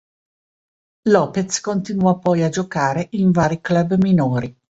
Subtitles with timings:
[1.09, 4.59] López continuò poi a giocare in vari club minori.